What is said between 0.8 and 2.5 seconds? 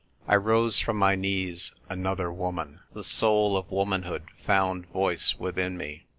my knees another